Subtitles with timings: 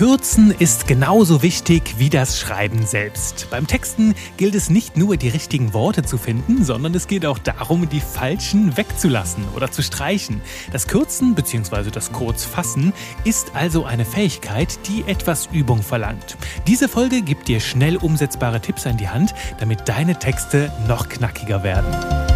[0.00, 3.48] Kürzen ist genauso wichtig wie das Schreiben selbst.
[3.50, 7.36] Beim Texten gilt es nicht nur, die richtigen Worte zu finden, sondern es geht auch
[7.36, 10.40] darum, die falschen wegzulassen oder zu streichen.
[10.72, 11.90] Das Kürzen bzw.
[11.90, 12.94] das Kurzfassen
[13.24, 16.38] ist also eine Fähigkeit, die etwas Übung verlangt.
[16.66, 21.62] Diese Folge gibt dir schnell umsetzbare Tipps an die Hand, damit deine Texte noch knackiger
[21.62, 22.29] werden.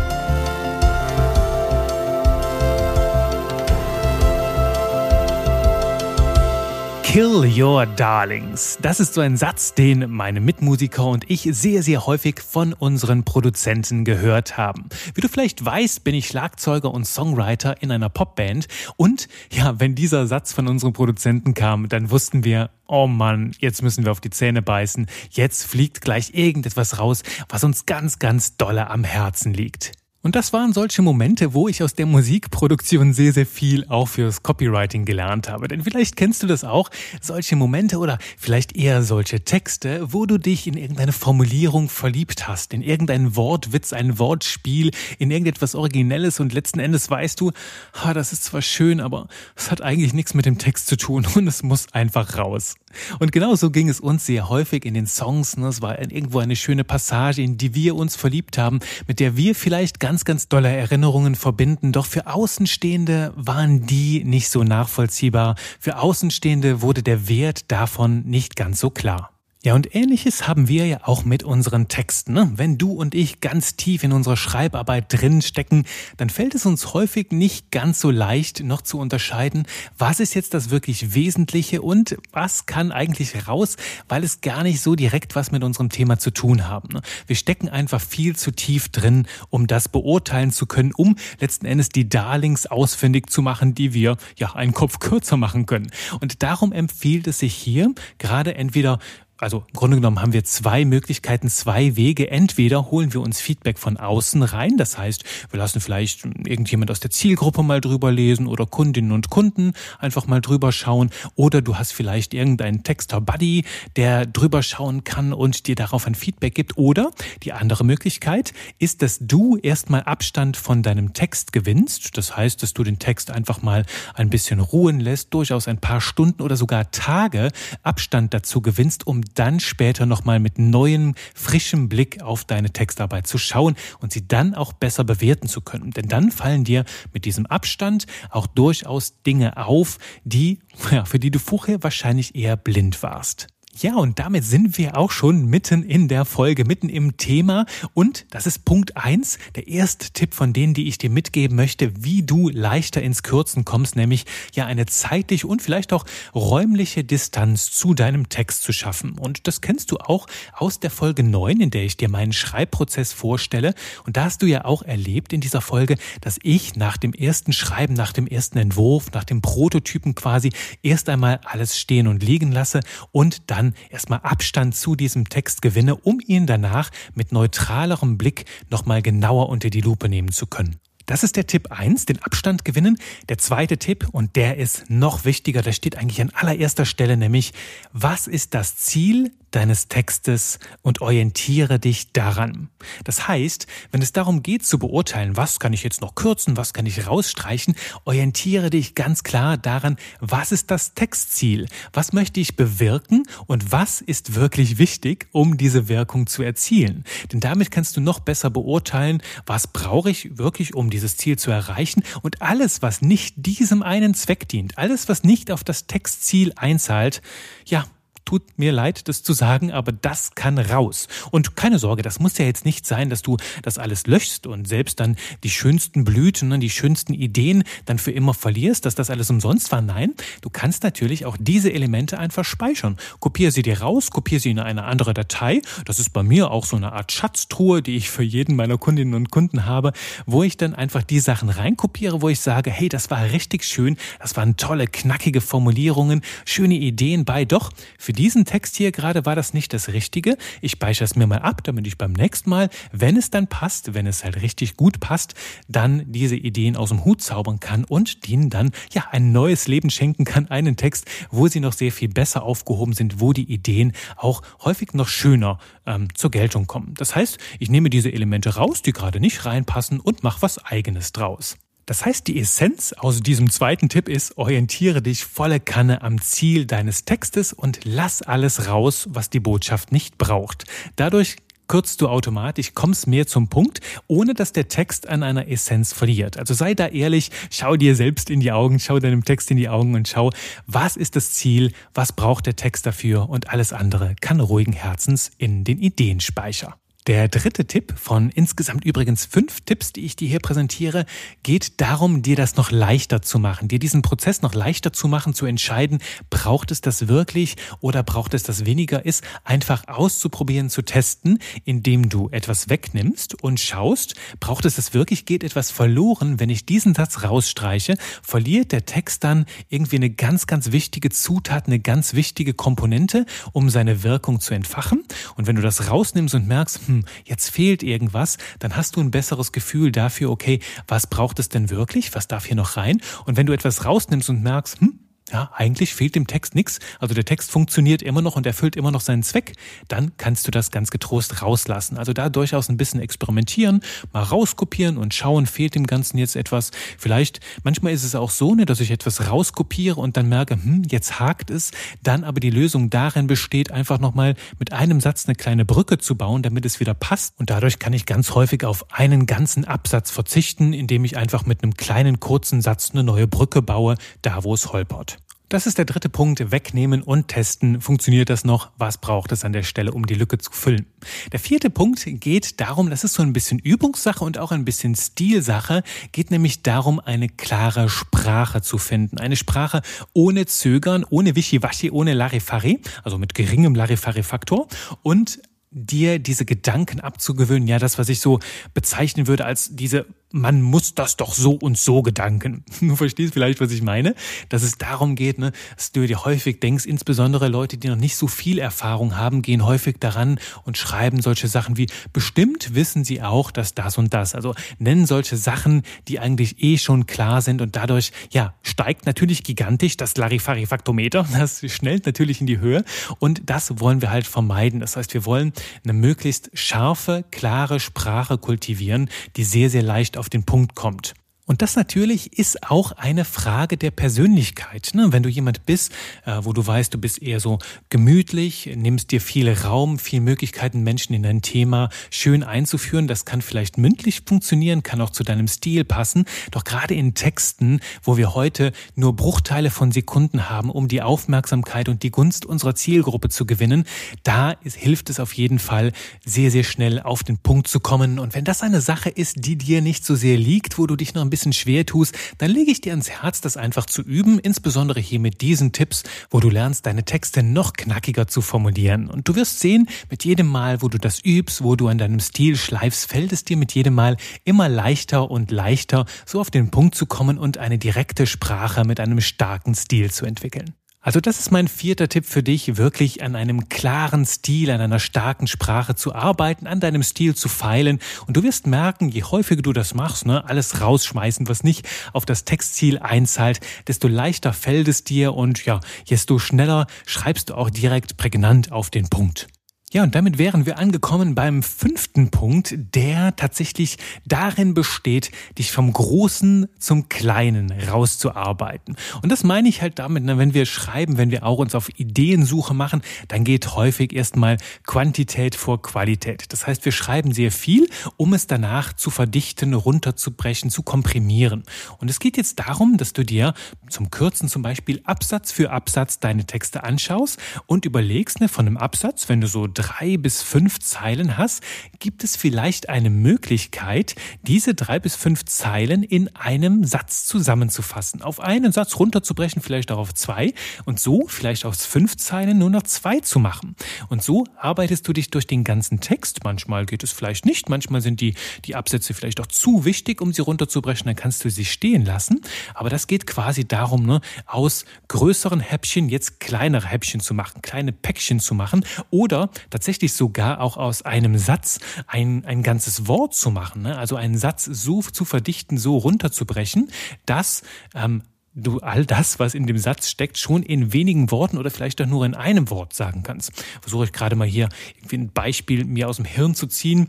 [7.14, 8.76] Kill Your Darlings.
[8.82, 13.22] Das ist so ein Satz, den meine Mitmusiker und ich sehr, sehr häufig von unseren
[13.22, 14.88] Produzenten gehört haben.
[15.14, 18.66] Wie du vielleicht weißt, bin ich Schlagzeuger und Songwriter in einer Popband.
[18.96, 23.84] Und ja, wenn dieser Satz von unseren Produzenten kam, dann wussten wir, oh Mann, jetzt
[23.84, 25.06] müssen wir auf die Zähne beißen.
[25.30, 29.92] Jetzt fliegt gleich irgendetwas raus, was uns ganz, ganz dolle am Herzen liegt.
[30.24, 34.42] Und das waren solche Momente, wo ich aus der Musikproduktion sehr, sehr viel auch fürs
[34.42, 35.68] Copywriting gelernt habe.
[35.68, 36.88] Denn vielleicht kennst du das auch,
[37.20, 42.72] solche Momente oder vielleicht eher solche Texte, wo du dich in irgendeine Formulierung verliebt hast,
[42.72, 47.52] in irgendeinen Wortwitz, ein Wortspiel, in irgendetwas Originelles und letzten Endes weißt du,
[47.92, 51.26] ha, das ist zwar schön, aber es hat eigentlich nichts mit dem Text zu tun
[51.34, 52.76] und es muss einfach raus.
[53.18, 55.56] Und genau so ging es uns sehr häufig in den Songs.
[55.56, 55.68] Ne?
[55.68, 59.54] Es war irgendwo eine schöne Passage, in die wir uns verliebt haben, mit der wir
[59.54, 61.92] vielleicht ganz, ganz dolle Erinnerungen verbinden.
[61.92, 65.56] Doch für Außenstehende waren die nicht so nachvollziehbar.
[65.78, 69.33] Für Außenstehende wurde der Wert davon nicht ganz so klar.
[69.64, 72.34] Ja, und ähnliches haben wir ja auch mit unseren Texten.
[72.34, 72.52] Ne?
[72.54, 75.84] Wenn du und ich ganz tief in unserer Schreibarbeit drin stecken,
[76.18, 79.66] dann fällt es uns häufig nicht ganz so leicht, noch zu unterscheiden,
[79.96, 84.82] was ist jetzt das wirklich Wesentliche und was kann eigentlich raus, weil es gar nicht
[84.82, 86.90] so direkt was mit unserem Thema zu tun haben.
[86.92, 87.00] Ne?
[87.26, 91.88] Wir stecken einfach viel zu tief drin, um das beurteilen zu können, um letzten Endes
[91.88, 95.90] die Darlings ausfindig zu machen, die wir ja einen Kopf kürzer machen können.
[96.20, 98.98] Und darum empfiehlt es sich hier gerade entweder
[99.38, 102.30] also im Grunde genommen haben wir zwei Möglichkeiten, zwei Wege.
[102.30, 107.00] Entweder holen wir uns Feedback von außen rein, das heißt, wir lassen vielleicht irgendjemand aus
[107.00, 111.76] der Zielgruppe mal drüber lesen oder Kundinnen und Kunden einfach mal drüber schauen oder du
[111.76, 113.64] hast vielleicht irgendeinen Texter-Buddy,
[113.96, 116.76] der drüber schauen kann und dir darauf ein Feedback gibt.
[116.76, 117.10] Oder
[117.42, 122.16] die andere Möglichkeit ist, dass du erstmal Abstand von deinem Text gewinnst.
[122.16, 126.00] Das heißt, dass du den Text einfach mal ein bisschen ruhen lässt, durchaus ein paar
[126.00, 127.50] Stunden oder sogar Tage
[127.82, 133.38] Abstand dazu gewinnst, um dann später nochmal mit neuem, frischem Blick auf deine Textarbeit zu
[133.38, 135.90] schauen und sie dann auch besser bewerten zu können.
[135.90, 141.30] Denn dann fallen dir mit diesem Abstand auch durchaus Dinge auf, die, ja, für die
[141.30, 143.48] du vorher wahrscheinlich eher blind warst.
[143.80, 147.66] Ja, und damit sind wir auch schon mitten in der Folge, mitten im Thema.
[147.92, 152.04] Und das ist Punkt eins, der erste Tipp von denen, die ich dir mitgeben möchte,
[152.04, 156.04] wie du leichter ins Kürzen kommst, nämlich ja eine zeitliche und vielleicht auch
[156.36, 159.18] räumliche Distanz zu deinem Text zu schaffen.
[159.18, 163.12] Und das kennst du auch aus der Folge neun, in der ich dir meinen Schreibprozess
[163.12, 163.74] vorstelle.
[164.06, 167.52] Und da hast du ja auch erlebt in dieser Folge, dass ich nach dem ersten
[167.52, 170.52] Schreiben, nach dem ersten Entwurf, nach dem Prototypen quasi
[170.82, 172.80] erst einmal alles stehen und liegen lasse
[173.10, 178.44] und dann dann erstmal Abstand zu diesem Text gewinne, um ihn danach mit neutralerem Blick
[178.70, 180.76] nochmal genauer unter die Lupe nehmen zu können.
[181.06, 182.96] Das ist der Tipp eins, den Abstand gewinnen.
[183.28, 187.52] Der zweite Tipp, und der ist noch wichtiger, der steht eigentlich an allererster Stelle, nämlich,
[187.92, 192.68] was ist das Ziel deines Textes und orientiere dich daran.
[193.04, 196.72] Das heißt, wenn es darum geht zu beurteilen, was kann ich jetzt noch kürzen, was
[196.72, 202.56] kann ich rausstreichen, orientiere dich ganz klar daran, was ist das Textziel, was möchte ich
[202.56, 207.04] bewirken und was ist wirklich wichtig, um diese Wirkung zu erzielen.
[207.32, 211.50] Denn damit kannst du noch besser beurteilen, was brauche ich wirklich, um dieses Ziel zu
[211.50, 216.52] erreichen und alles, was nicht diesem einen Zweck dient, alles, was nicht auf das Textziel
[216.56, 217.22] einzahlt,
[217.66, 217.84] ja,
[218.24, 221.08] tut mir leid, das zu sagen, aber das kann raus.
[221.30, 224.66] Und keine Sorge, das muss ja jetzt nicht sein, dass du das alles löschst und
[224.66, 229.10] selbst dann die schönsten Blüten und die schönsten Ideen dann für immer verlierst, dass das
[229.10, 229.82] alles umsonst war.
[229.82, 232.96] Nein, du kannst natürlich auch diese Elemente einfach speichern.
[233.20, 235.60] Kopiere sie dir raus, kopiere sie in eine andere Datei.
[235.84, 239.14] Das ist bei mir auch so eine Art Schatztruhe, die ich für jeden meiner Kundinnen
[239.14, 239.92] und Kunden habe,
[240.26, 243.96] wo ich dann einfach die Sachen reinkopiere, wo ich sage, hey, das war richtig schön,
[244.20, 247.44] das waren tolle, knackige Formulierungen, schöne Ideen bei.
[247.44, 250.36] Doch für diesen Text hier gerade war das nicht das Richtige.
[250.60, 253.94] Ich speichere es mir mal ab, damit ich beim nächsten Mal, wenn es dann passt,
[253.94, 255.34] wenn es halt richtig gut passt,
[255.68, 259.90] dann diese Ideen aus dem Hut zaubern kann und denen dann ja ein neues Leben
[259.90, 263.92] schenken kann, einen Text, wo sie noch sehr viel besser aufgehoben sind, wo die Ideen
[264.16, 266.94] auch häufig noch schöner ähm, zur Geltung kommen.
[266.94, 271.12] Das heißt, ich nehme diese Elemente raus, die gerade nicht reinpassen und mache was eigenes
[271.12, 271.56] draus.
[271.86, 276.66] Das heißt, die Essenz aus diesem zweiten Tipp ist, orientiere dich volle Kanne am Ziel
[276.66, 280.64] deines Textes und lass alles raus, was die Botschaft nicht braucht.
[280.96, 281.36] Dadurch
[281.68, 286.38] kürzt du automatisch, kommst mehr zum Punkt, ohne dass der Text an einer Essenz verliert.
[286.38, 289.68] Also sei da ehrlich, schau dir selbst in die Augen, schau deinem Text in die
[289.68, 290.30] Augen und schau,
[290.66, 295.30] was ist das Ziel, was braucht der Text dafür und alles andere kann ruhigen Herzens
[295.38, 296.76] in den Ideenspeicher.
[297.06, 301.04] Der dritte Tipp von insgesamt übrigens fünf Tipps, die ich dir hier präsentiere,
[301.42, 305.34] geht darum, dir das noch leichter zu machen, dir diesen Prozess noch leichter zu machen,
[305.34, 305.98] zu entscheiden,
[306.30, 312.08] braucht es das wirklich oder braucht es das weniger, ist einfach auszuprobieren, zu testen, indem
[312.08, 316.94] du etwas wegnimmst und schaust, braucht es das wirklich, geht etwas verloren, wenn ich diesen
[316.94, 322.54] Satz rausstreiche, verliert der Text dann irgendwie eine ganz, ganz wichtige Zutat, eine ganz wichtige
[322.54, 325.04] Komponente, um seine Wirkung zu entfachen.
[325.36, 329.00] Und wenn du das rausnimmst und merkst, hm, hm, jetzt fehlt irgendwas, dann hast du
[329.00, 332.14] ein besseres Gefühl dafür, okay, was braucht es denn wirklich?
[332.14, 333.00] Was darf hier noch rein?
[333.26, 334.98] Und wenn du etwas rausnimmst und merkst, hm,
[335.32, 338.90] ja, eigentlich fehlt dem Text nichts, also der Text funktioniert immer noch und erfüllt immer
[338.90, 339.54] noch seinen Zweck,
[339.88, 341.96] dann kannst du das ganz getrost rauslassen.
[341.96, 343.80] Also da durchaus ein bisschen experimentieren,
[344.12, 346.72] mal rauskopieren und schauen, fehlt dem Ganzen jetzt etwas.
[346.98, 350.82] Vielleicht, manchmal ist es auch so, ne, dass ich etwas rauskopiere und dann merke, hm,
[350.90, 351.70] jetzt hakt es,
[352.02, 356.16] dann aber die Lösung darin besteht, einfach nochmal mit einem Satz eine kleine Brücke zu
[356.16, 357.40] bauen, damit es wieder passt.
[357.40, 361.62] Und dadurch kann ich ganz häufig auf einen ganzen Absatz verzichten, indem ich einfach mit
[361.62, 365.23] einem kleinen kurzen Satz eine neue Brücke baue, da wo es holpert.
[365.54, 367.80] Das ist der dritte Punkt, wegnehmen und testen.
[367.80, 368.72] Funktioniert das noch?
[368.76, 370.86] Was braucht es an der Stelle, um die Lücke zu füllen?
[371.30, 374.96] Der vierte Punkt geht darum, das ist so ein bisschen Übungssache und auch ein bisschen
[374.96, 379.18] Stilsache, geht nämlich darum, eine klare Sprache zu finden.
[379.18, 384.66] Eine Sprache ohne Zögern, ohne Wischiwaschi, ohne Larifari, also mit geringem Larifari-Faktor
[385.04, 385.38] und
[385.70, 388.40] dir diese Gedanken abzugewöhnen, ja, das, was ich so
[388.74, 392.64] bezeichnen würde als diese man muss das doch so und so Gedanken.
[392.94, 394.14] Du verstehst vielleicht, was ich meine,
[394.50, 398.16] dass es darum geht, ne, dass du dir häufig denkst, insbesondere Leute, die noch nicht
[398.16, 403.22] so viel Erfahrung haben, gehen häufig daran und schreiben solche Sachen wie, bestimmt wissen sie
[403.22, 404.34] auch, dass das und das.
[404.34, 409.44] Also nennen solche Sachen, die eigentlich eh schon klar sind und dadurch, ja, steigt natürlich
[409.44, 411.26] gigantisch das Larifari-Faktometer.
[411.44, 412.84] Das schnellt natürlich in die Höhe
[413.18, 414.80] und das wollen wir halt vermeiden.
[414.80, 415.52] Das heißt, wir wollen
[415.82, 421.12] eine möglichst scharfe, klare Sprache kultivieren, die sehr, sehr leicht auf auf den Punkt kommt.
[421.46, 424.92] Und das natürlich ist auch eine Frage der Persönlichkeit.
[424.94, 425.12] Ne?
[425.12, 425.92] Wenn du jemand bist,
[426.24, 427.58] äh, wo du weißt, du bist eher so
[427.90, 433.42] gemütlich, nimmst dir viel Raum, viel Möglichkeiten, Menschen in dein Thema schön einzuführen, das kann
[433.42, 436.24] vielleicht mündlich funktionieren, kann auch zu deinem Stil passen.
[436.50, 441.90] Doch gerade in Texten, wo wir heute nur Bruchteile von Sekunden haben, um die Aufmerksamkeit
[441.90, 443.84] und die Gunst unserer Zielgruppe zu gewinnen,
[444.22, 445.92] da ist, hilft es auf jeden Fall,
[446.24, 448.18] sehr, sehr schnell auf den Punkt zu kommen.
[448.18, 451.12] Und wenn das eine Sache ist, die dir nicht so sehr liegt, wo du dich
[451.12, 454.38] noch ein bisschen schwer tust, dann lege ich dir ans Herz, das einfach zu üben,
[454.38, 459.08] insbesondere hier mit diesen Tipps, wo du lernst, deine Texte noch knackiger zu formulieren.
[459.10, 462.20] Und du wirst sehen, mit jedem Mal, wo du das übst, wo du an deinem
[462.20, 466.70] Stil schleifst, fällt es dir mit jedem Mal immer leichter und leichter, so auf den
[466.70, 470.72] Punkt zu kommen und eine direkte Sprache mit einem starken Stil zu entwickeln.
[471.04, 474.98] Also das ist mein vierter Tipp für dich, wirklich an einem klaren Stil, an einer
[474.98, 477.98] starken Sprache zu arbeiten, an deinem Stil zu feilen.
[478.26, 482.24] Und du wirst merken, je häufiger du das machst, ne, alles rausschmeißen, was nicht auf
[482.24, 487.68] das Textziel einzahlt, desto leichter fällt es dir und ja, desto schneller schreibst du auch
[487.68, 489.48] direkt prägnant auf den Punkt.
[489.94, 493.96] Ja, und damit wären wir angekommen beim fünften Punkt, der tatsächlich
[494.26, 498.96] darin besteht, dich vom Großen zum Kleinen rauszuarbeiten.
[499.22, 502.74] Und das meine ich halt damit, wenn wir schreiben, wenn wir auch uns auf Ideensuche
[502.74, 506.52] machen, dann geht häufig erstmal Quantität vor Qualität.
[506.52, 511.62] Das heißt, wir schreiben sehr viel, um es danach zu verdichten, runterzubrechen, zu komprimieren.
[511.98, 513.54] Und es geht jetzt darum, dass du dir
[513.88, 518.76] zum Kürzen zum Beispiel Absatz für Absatz deine Texte anschaust und überlegst, ne, von einem
[518.76, 521.62] Absatz, wenn du so drei bis fünf Zeilen hast,
[521.98, 528.22] gibt es vielleicht eine Möglichkeit, diese drei bis fünf Zeilen in einem Satz zusammenzufassen.
[528.22, 530.54] Auf einen Satz runterzubrechen, vielleicht auch auf zwei
[530.86, 533.76] und so vielleicht aus fünf Zeilen nur noch zwei zu machen.
[534.08, 536.44] Und so arbeitest du dich durch den ganzen Text.
[536.44, 540.32] Manchmal geht es vielleicht nicht, manchmal sind die, die Absätze vielleicht auch zu wichtig, um
[540.32, 542.40] sie runterzubrechen, dann kannst du sie stehen lassen.
[542.72, 547.92] Aber das geht quasi darum, ne, aus größeren Häppchen jetzt kleinere Häppchen zu machen, kleine
[547.92, 553.50] Päckchen zu machen oder tatsächlich sogar auch aus einem Satz ein, ein ganzes Wort zu
[553.50, 553.82] machen.
[553.82, 553.98] Ne?
[553.98, 556.92] Also einen Satz so zu verdichten, so runterzubrechen,
[557.26, 558.22] dass ähm,
[558.54, 562.06] du all das, was in dem Satz steckt, schon in wenigen Worten oder vielleicht auch
[562.06, 563.52] nur in einem Wort sagen kannst.
[563.80, 567.08] Versuche ich gerade mal hier irgendwie ein Beispiel mir aus dem Hirn zu ziehen.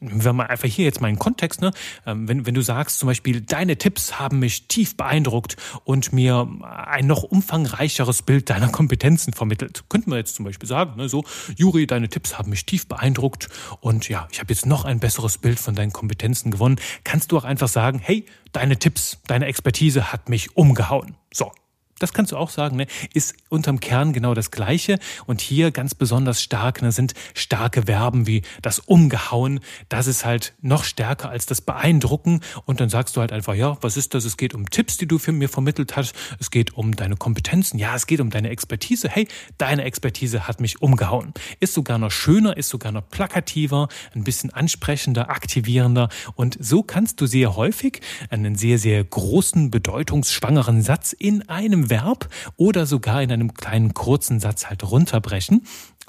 [0.00, 1.70] Wenn man einfach hier jetzt mal einen Kontext, ne?
[2.06, 6.48] Ähm, wenn, wenn du sagst zum Beispiel, deine Tipps haben mich tief beeindruckt und mir
[6.62, 9.84] ein noch umfangreicheres Bild deiner Kompetenzen vermittelt.
[9.88, 11.08] Könnten wir jetzt zum Beispiel sagen, ne?
[11.08, 11.24] so,
[11.56, 13.48] Juri, deine Tipps haben mich tief beeindruckt
[13.80, 16.76] und ja, ich habe jetzt noch ein besseres Bild von deinen Kompetenzen gewonnen.
[17.04, 21.16] Kannst du auch einfach sagen, hey, deine Tipps, deine Expertise hat mich umgehauen.
[21.32, 21.52] So,
[22.00, 22.86] das kannst du auch sagen, ne?
[23.14, 24.98] ist unterm Kern genau das Gleiche.
[25.26, 29.60] Und hier ganz besonders stark ne, sind starke Verben wie das Umgehauen.
[29.88, 32.40] Das ist halt noch stärker als das Beeindrucken.
[32.64, 34.24] Und dann sagst du halt einfach, ja, was ist das?
[34.24, 36.14] Es geht um Tipps, die du für mir vermittelt hast.
[36.38, 37.78] Es geht um deine Kompetenzen.
[37.78, 39.08] Ja, es geht um deine Expertise.
[39.08, 39.28] Hey,
[39.58, 41.34] deine Expertise hat mich umgehauen.
[41.60, 46.08] Ist sogar noch schöner, ist sogar noch plakativer, ein bisschen ansprechender, aktivierender.
[46.34, 52.28] Und so kannst du sehr häufig einen sehr, sehr großen, bedeutungsschwangeren Satz in einem Verb
[52.56, 55.62] oder sogar in einem kleinen kurzen Satz halt runterbrechen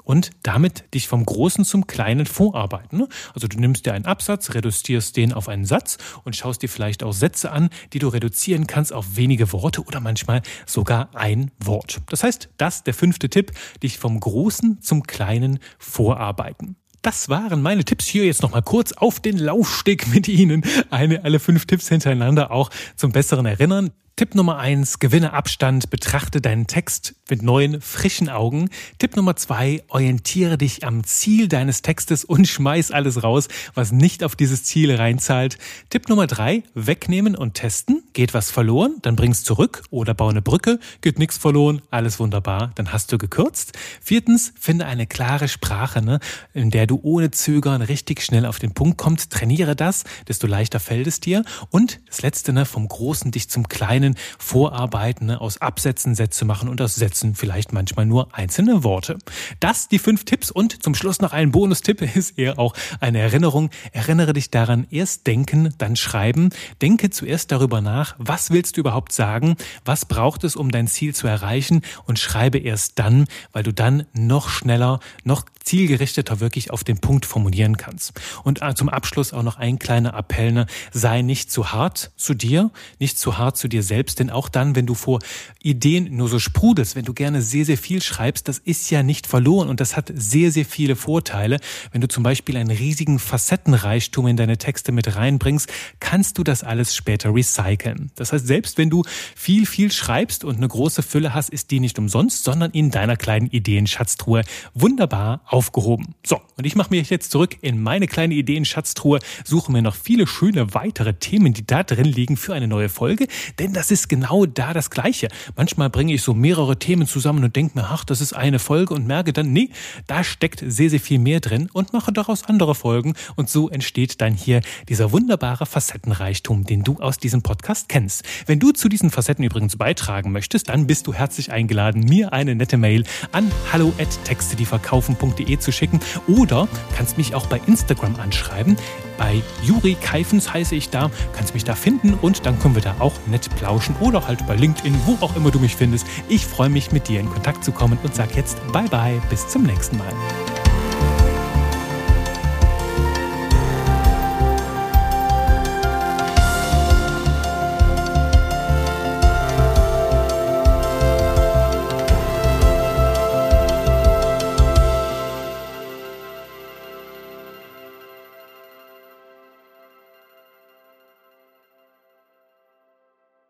[0.04, 3.06] und damit dich vom Großen zum Kleinen vorarbeiten.
[3.34, 7.02] Also du nimmst dir einen Absatz, reduzierst den auf einen Satz und schaust dir vielleicht
[7.02, 12.00] auch Sätze an, die du reduzieren kannst auf wenige Worte oder manchmal sogar ein Wort.
[12.08, 16.76] Das heißt, das der fünfte Tipp, dich vom Großen zum Kleinen vorarbeiten.
[17.02, 20.64] Das waren meine Tipps hier jetzt nochmal kurz auf den Laufsteg mit Ihnen.
[20.90, 23.90] Eine, alle fünf Tipps hintereinander auch zum besseren Erinnern.
[24.14, 28.68] Tipp Nummer eins, gewinne Abstand, betrachte deinen Text mit neuen, frischen Augen.
[28.98, 34.22] Tipp Nummer zwei, orientiere dich am Ziel deines Textes und schmeiß alles raus, was nicht
[34.22, 35.56] auf dieses Ziel reinzahlt.
[35.88, 38.02] Tipp Nummer drei, wegnehmen und testen.
[38.12, 40.78] Geht was verloren, dann bring's zurück oder bau eine Brücke.
[41.00, 43.78] Geht nichts verloren, alles wunderbar, dann hast du gekürzt.
[44.02, 46.20] Viertens, finde eine klare Sprache, ne,
[46.52, 49.32] in der du ohne Zögern richtig schnell auf den Punkt kommst.
[49.32, 51.44] Trainiere das, desto leichter fällt es dir.
[51.70, 56.44] Und das letzte, ne, vom Großen dich zum Kleinen kleinen Vorarbeiten ne, aus Absätzen Sätze
[56.44, 59.18] machen und aus Sätzen vielleicht manchmal nur einzelne Worte.
[59.60, 63.70] Das die fünf Tipps und zum Schluss noch ein Bonustipp ist eher auch eine Erinnerung.
[63.92, 66.50] Erinnere dich daran, erst denken, dann schreiben.
[66.80, 71.14] Denke zuerst darüber nach, was willst du überhaupt sagen, was braucht es, um dein Ziel
[71.14, 76.82] zu erreichen und schreibe erst dann, weil du dann noch schneller, noch zielgerichteter wirklich auf
[76.82, 78.20] den Punkt formulieren kannst.
[78.42, 80.66] Und äh, zum Abschluss auch noch ein kleiner Appell, ne?
[80.92, 84.74] sei nicht zu hart zu dir, nicht zu hart zu dir selbst, denn auch dann,
[84.76, 85.20] wenn du vor
[85.62, 89.26] Ideen nur so sprudelst, wenn du gerne sehr, sehr viel schreibst, das ist ja nicht
[89.26, 91.58] verloren und das hat sehr, sehr viele Vorteile.
[91.92, 96.64] Wenn du zum Beispiel einen riesigen Facettenreichtum in deine Texte mit reinbringst, kannst du das
[96.64, 98.10] alles später recyceln.
[98.14, 99.02] Das heißt, selbst wenn du
[99.36, 103.16] viel, viel schreibst und eine große Fülle hast, ist die nicht umsonst, sondern in deiner
[103.16, 104.42] kleinen Ideenschatztruhe
[104.74, 106.14] wunderbar aufgehoben.
[106.24, 110.26] So, und ich mache mich jetzt zurück in meine kleine Ideenschatztruhe, suche mir noch viele
[110.26, 113.26] schöne weitere Themen, die da drin liegen für eine neue Folge,
[113.58, 115.28] denn das ist genau da das Gleiche.
[115.56, 118.94] Manchmal bringe ich so mehrere Themen zusammen und denke mir, ach, das ist eine Folge
[118.94, 119.70] und merke dann, nee,
[120.06, 124.20] da steckt sehr, sehr viel mehr drin und mache daraus andere Folgen und so entsteht
[124.20, 128.24] dann hier dieser wunderbare Facettenreichtum, den du aus diesem Podcast kennst.
[128.46, 132.54] Wenn du zu diesen Facetten übrigens beitragen möchtest, dann bist du herzlich eingeladen, mir eine
[132.54, 138.76] nette Mail an hallo@texte-die-verkaufen.de juri.de zu schicken oder kannst mich auch bei Instagram anschreiben.
[139.22, 142.96] Bei Juri Keifens heiße ich da, kannst mich da finden und dann können wir da
[142.98, 146.08] auch nett plauschen oder halt bei LinkedIn, wo auch immer du mich findest.
[146.28, 149.46] Ich freue mich, mit dir in Kontakt zu kommen und sag jetzt bye bye, bis
[149.46, 150.12] zum nächsten Mal.